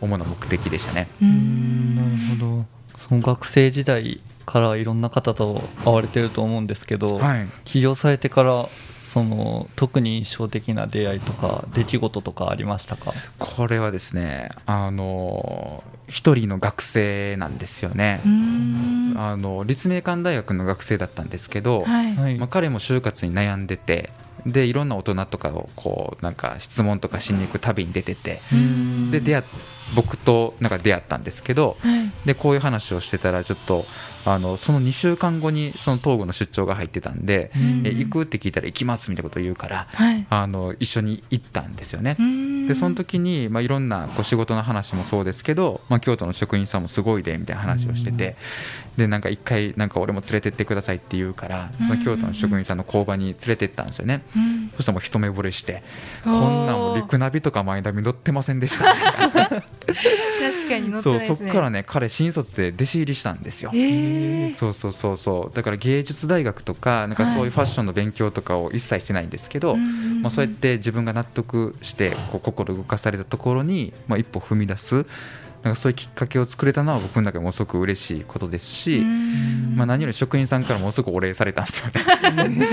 [0.00, 1.08] 主な目的でしたね。
[1.20, 2.64] ううんなるほど。
[2.96, 7.46] その学生時代からいろんな方と会われてると思うんですけど、はい。
[7.64, 8.68] 起業されてから
[9.06, 13.12] その特に印象的な出会いとか出来事とかありましたか？
[13.38, 18.20] これはですねあの一人の学生なんですよね。
[18.26, 18.28] う。
[18.28, 19.14] ん。
[19.16, 22.16] あの立命館大学の学生だったんですけど、はい。
[22.16, 22.38] はい。
[22.38, 24.10] まあ、彼も就活に悩んでて
[24.44, 29.10] でいろんな大人とかをこうなんか質問とかしに行く旅に出ててうん。
[29.12, 29.44] で出会っ
[29.94, 32.04] 僕となんか出会ったんですけどはい。
[32.26, 33.84] でこういう話をしてたらちょっと
[34.24, 37.86] あのその2週間後にその東郷の出張が入ってたんで、うん。
[37.86, 40.26] え行くって聞いたら行きますみたいなことを言うからはい。
[40.30, 42.16] あの一緒に行ったんですよね。
[42.18, 42.66] うん。
[42.68, 48.36] でその時に、まあ、いろんなこう仕事の話もそうですけど、まあ、京都の職員さんもすごいでみたいな話をしてて、
[48.96, 54.70] でなんか一回なんか俺も連れてってくださいって言うからその京都の職員さんの工場に連れてったんですよね、うん。
[54.74, 55.82] そしたらもう一目惚れして
[56.22, 63.70] こんなんもうリクナビとかマイナビ乗ってませんでした、ね、 確かに乗ってそうそっからね彼新卒で弟子入りしたんですよ。
[63.74, 64.54] えー。
[64.54, 65.54] そうそうそうそう。
[65.54, 70.22] だから芸術大学とかなんかそういうファッションの勉強とかを一切してないんですけど、うんうんうん。
[70.22, 75.06] まあ、そうやって自分が納得してこう心動かされたところに、まあ、一歩踏み出す
[75.64, 79.74] なんかそういうきっかけを作れたのは僕の中でものすごく嬉しいことですし、うん。
[79.76, 82.66] まあ、何より職員さんからものすごくお礼されたんですよね。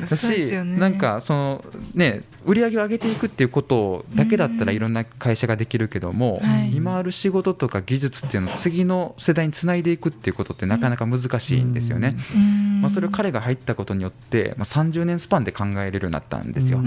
[0.08, 0.78] だし、よね。
[0.78, 1.64] なんかその、
[1.94, 6.74] ね、売り上げを上げていくっていうことだけだったらいろんな会社ができるけども、はい。
[6.74, 12.16] 今ある仕事とか技術っていうのを次の世代につないでいくっていうことってなかなか難しいんですよね。
[12.34, 12.80] うん。
[12.80, 16.80] まあ、それを彼が入ったことによって、まあ、30年スパンで考えれるようになったんですよ。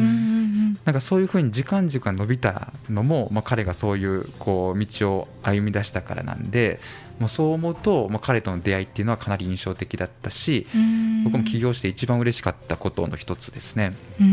[0.83, 6.79] なんかそういうふうに時間軸が伸びたのも、まあ、彼がそういうこう道を歩み出したからなんで、
[7.19, 11.23] まあ、そう思うと、まあ、彼との出会いっていうのはかなり印象的だったしうん。
[11.23, 13.93] 僕も起業して一番嬉しかったことの一つですね。
[14.19, 14.29] ううん。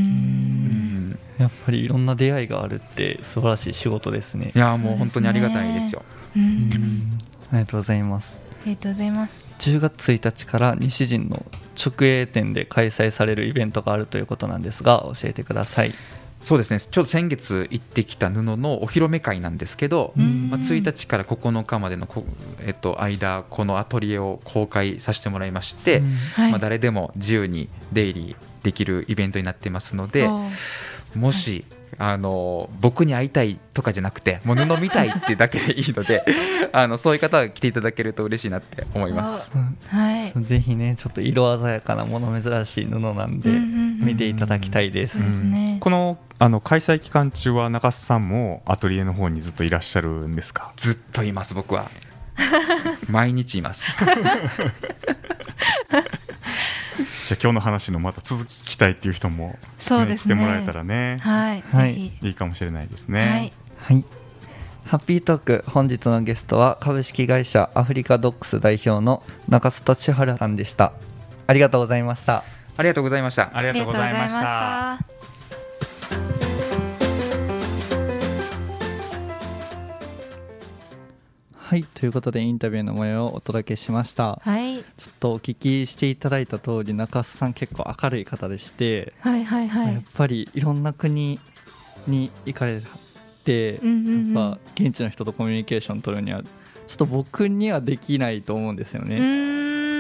[1.11, 4.53] んやっぱりいろんな出会いがあるって素晴らしい仕事ですね。
[4.55, 6.03] いやーもう本当にありがたいですよ。
[6.35, 8.39] ありがとうございます。
[8.63, 9.49] ありがとうございます。
[9.59, 15.95] 10月1日から西陣の直営店で開催されるイベントがあるということなんですが教えてください
[16.45, 16.81] そうですね。
[16.81, 20.51] ちょうど先月行ってきた布のお披露目会なんですけど、うん。
[20.51, 22.25] まあ、1日から9日までのこ、
[22.67, 26.13] えっと、間このアトリエを公開させてもらいまして、うん。
[26.35, 26.51] はい。
[26.51, 30.29] まあ、誰でも自由に出入りできるイベントになってますので
[31.15, 31.65] もし、
[32.05, 36.25] あの僕に会いたいとかじゃなくてもう布見たいってだけでいいので
[36.73, 39.53] あのそういう方が来ていただけると嬉しいなって思います。
[39.87, 40.43] はい。
[40.43, 43.51] ぜひねちょっと色鮮やかなもの珍しい布なんで
[44.05, 45.77] 見ていただきたいです、そうですね。
[45.81, 50.73] このあの開催期間中は中洲さんもアトリエの方にずっといらっしゃるんですか？
[50.77, 51.89] ずっといます僕は
[53.09, 53.95] 毎日います。
[57.27, 60.35] じゃあ今日の話のまた続き聞きたいっていう人も、そうですね。
[60.35, 61.19] 来てもらえたらね。
[61.21, 62.13] はいはい。
[62.21, 63.53] いいかもしれないですはね
[63.91, 64.05] い、はい。
[64.87, 70.93] ハッピートーク本日のゲストは株式会社アフリカドックス代表の中須俊治さんでした。
[71.47, 72.45] ありがとうございました。
[72.77, 73.51] ありがとうございました。
[73.53, 75.12] ありがとうございました
[81.73, 84.39] はいということでインタビューの模様をお届けしました。
[84.45, 84.77] はい。
[84.77, 89.95] ちょっとお聞きしていただいた通り中洲さん結構明るい方でして、はいはいはい。
[89.95, 91.41] やっぱりいろんな国
[92.07, 92.83] に行かれ
[93.45, 94.35] て、うんうんうん。
[94.35, 96.51] やっぱ現地の人とコミュニケーション取るにはちょ
[96.93, 99.17] っと僕にはできないと思うんですようね。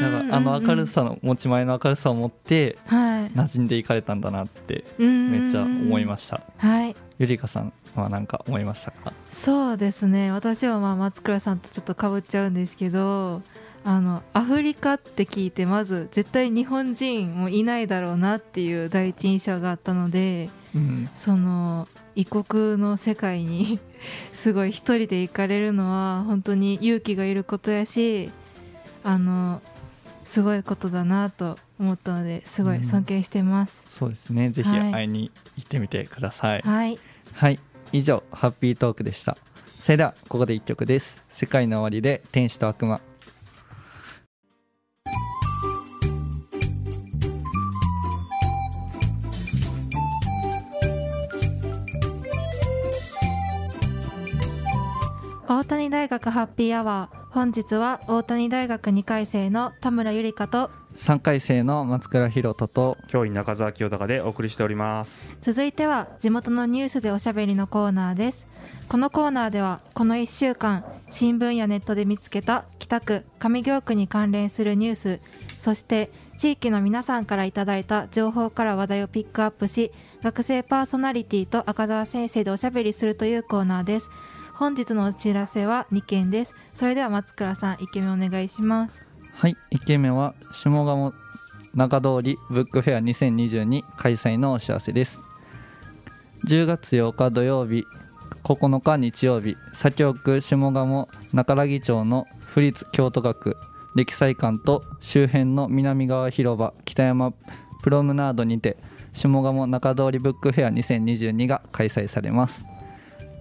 [0.03, 3.31] なんかあの明るさの持ち前の明るさを持ってはい。
[3.33, 6.39] 馴染んでいかれたんだなってめめっちゃ思いました。
[6.39, 6.97] たはい。
[7.19, 9.13] ゆりかさんは何か思いましたか？
[9.31, 10.31] そうですね。
[10.33, 13.43] 私はまあ松倉さんとちょっとかぶっちゃうんですけど
[13.85, 21.09] あのアフリカって聞いてまず絶対日本人もいないだろうなっていう第一印象があったのでうん。
[21.17, 23.79] その異国の世界に
[24.35, 28.31] すごい一人で行かれるのは本当に勇気がいることやし
[29.05, 29.63] あの
[30.25, 36.63] すごいことだなと思ったのですごい尊敬してます、そうですねぜひはい会いに行ってみてください。
[36.63, 36.99] はい
[37.35, 37.59] はい、
[37.93, 39.37] 以上ハッピートークでした。
[39.81, 41.23] それではここで一曲です。
[41.29, 43.01] 世界の終わりで天使と悪魔。
[55.49, 65.39] 大谷大学ハッピーアワー本日は大谷大学2回生の田村ゆりかと3回生の松倉弘人と教員中澤清隆でお送りしております。
[65.41, 68.47] 続いては地元のニュースでおしゃべりのコーナーです。
[68.87, 75.21] このコーナーではこの1週間新聞やネットで見つけた北区上京区に関連するニュース
[75.59, 79.93] そして地域の皆さんからいただいた情報から話題をピックアップし
[80.23, 84.11] 学生パーソナリティと赤澤先生でおしゃべりするというコーナーです
[84.55, 86.55] 本日のお知らせは2件です。
[86.75, 89.03] それでは松倉さん1件目お願いします。
[89.33, 91.15] はい1件目は下鴨
[91.75, 95.23] 中通りブックフェア2022開催のお知らせです。
[96.47, 97.87] 10月8日土曜日
[98.45, 103.57] 9日日曜日左京区下鴨中良木町の府立京都学
[103.95, 107.33] 歴祭館と周辺の南側広場北山
[107.83, 108.77] プロムナードにて
[109.13, 112.67] 下鴨中通りブックフェア2022が開催されます。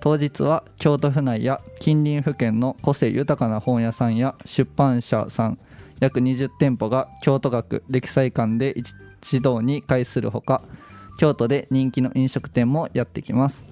[0.02, 5.60] 当日は京都府内や近隣府県の個性豊かな本屋さんや出版社さん
[6.00, 8.74] 約20店舗が京都学歴祭館で
[9.22, 10.64] 一堂に会するほか
[11.20, 13.70] 京都で人気の飲食店もやってきます。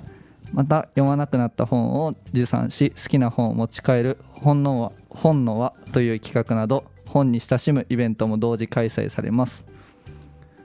[0.53, 9.65] また読まなくなった本を持参し好きな本を持ち帰る本の輪本の輪という企画など本に親しむイベントも同時開催されます。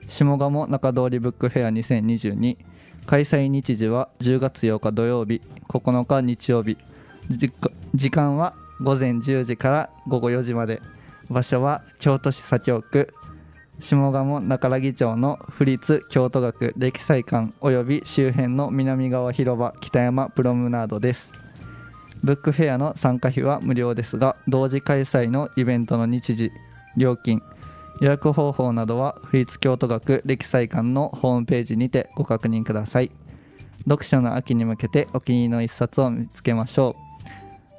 [0.07, 2.57] 下鴨中通りブックフェア2022
[3.05, 6.77] 開催日時は10月8日土曜日9日日曜日。
[7.93, 10.81] 時間は午前10時から午後4時まで。
[11.29, 13.13] 場所は京都市左京区。
[13.79, 21.31] 下鴨中良木町の府立京都学歴祭館及び周辺の南側広場北山プロムナードです。
[22.23, 26.51] ブックフェアの参加費は無料ですが同時開催のイベントの日時
[26.97, 27.43] 料金
[28.01, 33.11] 予約方法などは府立京都学歴祭館のホームページにてご確認ください。
[33.87, 36.95] 読書の秋に向けてお気に入りの一冊を見つけましょ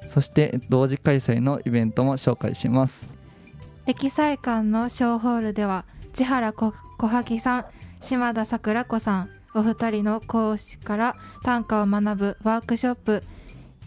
[0.05, 0.09] う。
[0.09, 3.09] そして同時開催のイベントも紹介します。
[3.85, 7.65] 歴祭館の小ホールでは千原こ小萩さん
[8.01, 13.23] 島田桜子さんお二人の講師から短歌を学ぶワークショップ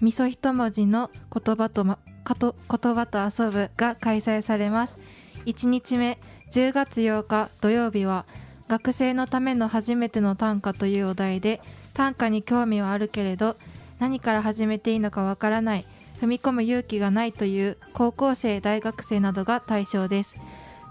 [0.01, 4.99] みそ一文字の言葉と,、ま、かと言葉と遊ぶが開催されます。
[5.47, 6.19] 1日目
[6.53, 8.27] 10月8日土曜日は
[8.69, 11.61] 学生のための初めての短歌というお題で
[11.95, 13.57] 短歌に興味はあるけれど
[13.99, 15.87] 何から始めていいのかわからない
[16.21, 20.37] 踏み込む勇気がないという高校生大学生などが対象です。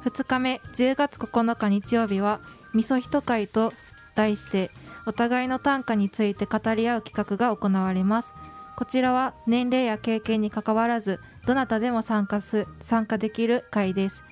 [0.03, 2.39] 2日目10月9日日曜日は
[2.73, 3.73] みそひと会と
[4.15, 4.71] 題して
[5.05, 8.33] お互いの短歌について語り合う企画が行われます。
[8.75, 14.23] こちらは年齢や経験にかかわらずどなたでも参加す参加できる会です。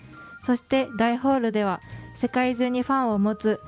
[0.47, 1.81] そして大ホールでは
[2.15, 3.59] 世界中にファンを持つ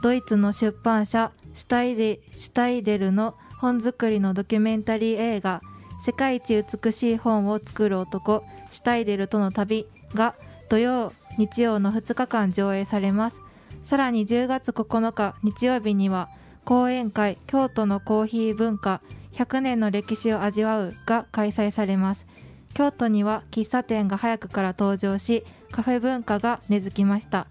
[0.00, 5.60] ドイツの出版社シュタイデシュタイデルの本作りのドキュメンタリー映画
[6.06, 10.34] 「世界一美しい本を作る男シュタイデルとの旅」が
[10.70, 13.40] 土曜日曜の2日間上映されます。
[13.84, 16.30] さらに10月9日日曜日には
[16.64, 19.02] 講演会京都のコーヒー文化
[19.34, 22.26] 100年の歴史を味わうが開催されます。
[22.72, 27.46] 京都には喫茶店が早くから登場しカフェ文化が根付きました。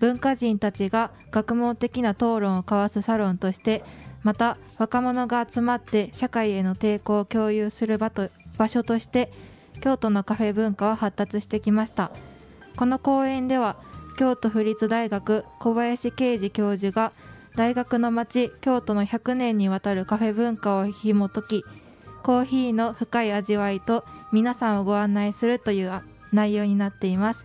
[0.00, 3.84] 文化人たちが学問的な討論を交わすサロンとして
[4.24, 9.32] また若者が集まって社会への抵抗を共有する場と場所として
[9.80, 12.10] 京都のカフェ文化は発達してきました。
[12.76, 13.76] この公園では
[14.18, 17.12] 京都府立大学小林啓二教授が
[17.56, 21.64] 大学の街京都の100年にわたるカフェ文化を紐解き
[22.22, 27.44] コーヒーの深い味わいと皆さんをご案内するという内容になっています。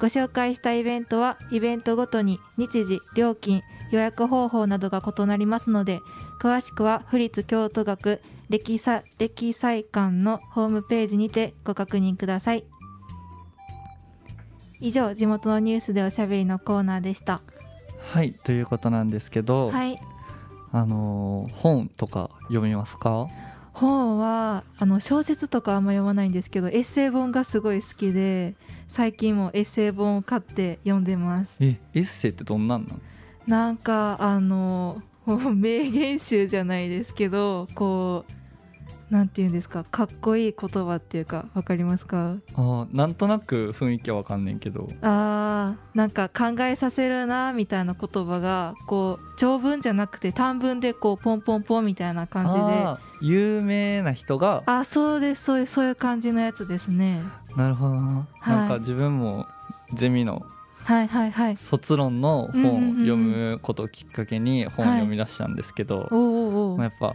[0.00, 6.00] ご紹介したイベントはイベントごとに日時料金予約方法などが異なりますので
[6.40, 9.02] 詳しくは府立京都学歴祭
[9.84, 12.64] 館のホームページにてご確認ください。
[14.80, 17.42] 以上地元のニュースでおしゃべりのコーナーでした。
[18.12, 20.00] はいということなんですけど、はい。
[20.70, 23.26] あのー本とか読みますか？
[23.78, 28.54] 本はあの小説とかあんま読まないんですけどエッセイ本がすごい好きで
[28.88, 31.56] 最近もエッセイ本を買って読んでます。
[31.60, 33.00] えエッセイってどんなんなん
[33.46, 35.00] なんかあの
[35.54, 38.32] 名言集じゃないですけどこう
[39.10, 39.84] なんていうんですか？
[39.84, 42.36] かっこいい言葉っていうかわかりますか？
[42.54, 44.86] あーなんとなく雰囲気はわかんねんけど。
[45.02, 53.28] あーなんか考えさせるなみたいな言葉がこう長文じゃなくて短文でこうポンポンポンみたいな感じで。
[53.32, 54.62] 有名な人が。
[54.66, 57.22] あそうですそういうそういう感じのやつですね。
[57.56, 58.56] なるほどな、はい。
[58.56, 59.46] なんか自分も
[59.94, 60.44] ゼミの
[60.84, 61.56] はいはいはい。
[61.56, 67.14] 卒論の本を読むことをきっかけに本を読み出したんですけど、おうおうおうまあ、やっぱ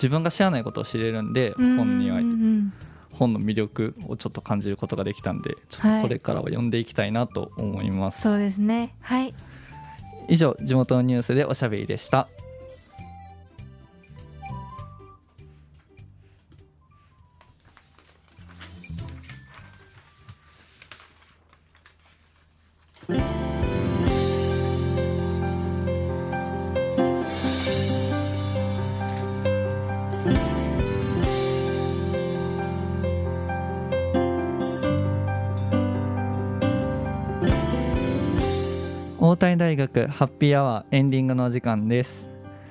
[0.00, 2.20] 自分が知らないことを知れるんでうん本には
[3.12, 8.94] 本の魅力をちょっと感じることができたんでちょっとこれからは読んでいきたいなと思います、そうですね。
[9.00, 9.34] はい。
[10.28, 12.28] 以上地元のニュースでおしゃべりでした
[39.22, 42.26] 大谷大学ハッピーアワーエンディングのお時間です。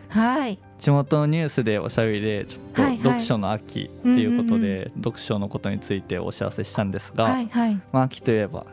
[0.08, 0.58] はい。
[0.80, 7.80] 地元のニュースでおしゃべりでちょっと読書の秋っていうことうんで読書のことについてお知らせしたんですが、はいはい。
[7.91, 8.66] まあ、秋といえば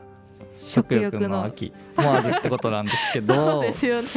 [0.64, 4.08] 食欲の秋もあるってことなんですけ そうどですよね。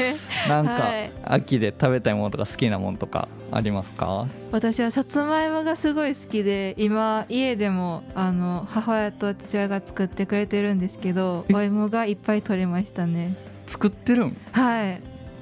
[0.48, 1.12] なんかはい。
[1.26, 4.28] 秋で食べたいものとか好きなものとかありますか？
[4.54, 11.54] 私はさつまいもがすごい好きで今家でもあの母親と父親が作ってくれてるんですけどえ？
[11.54, 13.36] お芋がいっぱい取れましたね
[13.70, 14.38] 作ってるん？
[14.52, 15.02] はい。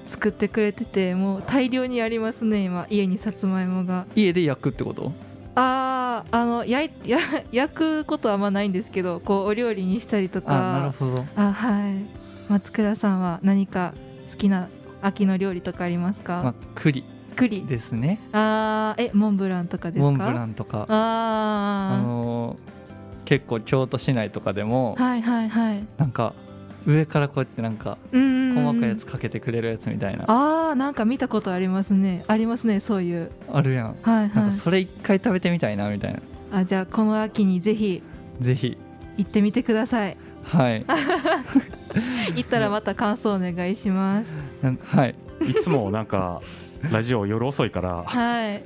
[0.10, 2.86] 作ってくれててもう大量にありますね今。
[2.90, 4.06] 家にさつまいもが。
[4.16, 5.14] 家で焼くってこと？
[5.56, 7.20] あーあの焼いや
[7.52, 11.26] 焼くことはあんまないんですけどこうお料理にしたりとあなるかほど。
[11.36, 11.94] あはい。
[12.50, 13.94] 松倉さんは何か
[14.30, 14.68] 好きな
[15.02, 17.04] 秋の料理とかありますか、まあ栗。
[17.36, 17.66] 栗。
[17.66, 18.20] ですね。
[18.34, 20.04] あーえモンブランとかですか？
[20.04, 20.86] モンブランとか。
[20.90, 22.78] ああのー
[23.26, 25.86] 結構京都市内とかでもあはいはいはい。
[25.98, 26.34] なんか
[26.86, 30.26] 上からこうやってなんか細かいやつかけてくれるやつみたいな。
[30.28, 32.24] あーなんか見たことありますね。
[32.28, 33.32] ありますねそういう。
[33.52, 33.88] あるやん。
[33.88, 36.20] はいなんはいかそれ一回食べてみたいなみたいな。
[36.52, 38.02] あじゃあこの秋にぜひ。
[38.40, 38.78] ぜひ。
[39.18, 40.18] 行ってみてください。
[40.44, 40.86] はい。
[42.36, 44.28] 行ったらまた感想お願いします。
[44.64, 45.16] なんはい。
[45.48, 46.42] いつもなんか
[46.92, 48.62] ラジオ夜遅いからはい。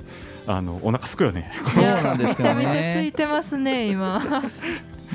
[0.46, 1.52] あのお腹すくよね。
[1.74, 2.54] そうなんですよね。
[2.54, 4.20] めちゃめちゃ空いてますね今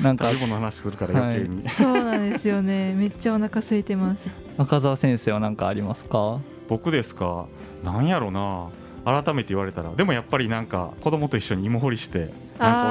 [0.02, 0.30] なんか。
[0.30, 2.94] 食べ物の話するから余計に、そうなんですよね。
[2.94, 4.28] めっちゃお腹空いてます。
[4.58, 6.38] 赤澤先生は何かありますか？
[6.68, 7.46] 僕ですか？
[7.84, 8.68] なんやろな。
[9.04, 9.90] 改めて言われたら。
[9.94, 12.28] でもやっぱりなんか子供と一緒に芋掘りしてなん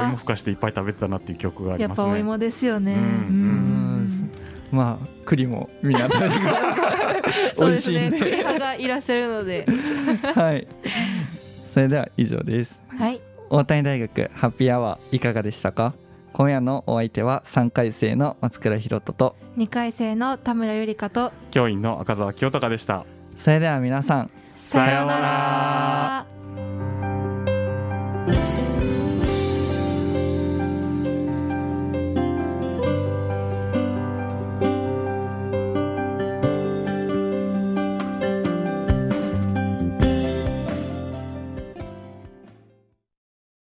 [0.06, 2.06] お芋ふかしていっぱい食べてたなっていう記憶がありやっますね。
[2.08, 2.94] ぱお芋ですよね。
[2.94, 3.00] うん。
[3.00, 4.30] うん。
[4.72, 7.98] まあ栗もみんな食べてくださいそう美味ですね。
[8.00, 8.18] しいんで。
[8.18, 9.66] 栗派がいらっしゃるので。
[10.34, 10.66] はい。
[11.72, 12.82] それでは以上です。
[12.88, 13.20] はい。
[13.50, 15.94] 大谷大学ハッピーアワーいかがでしたか？
[16.32, 23.04] 今夜のお相手は3回生の松倉弘人と2回生の田村ゆりかと教員の赤澤清隆でした。
[23.34, 26.26] それでは皆さんさようならら